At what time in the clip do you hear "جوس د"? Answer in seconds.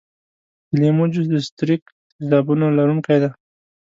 1.13-1.35